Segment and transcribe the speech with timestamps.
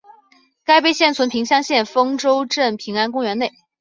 [0.63, 3.51] 该碑现存平乡县丰州镇平安公园内。